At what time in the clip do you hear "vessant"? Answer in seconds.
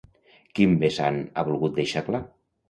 0.83-1.19